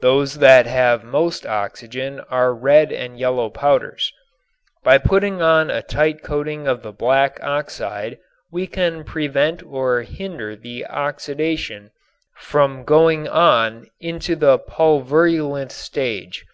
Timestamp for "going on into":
12.82-14.34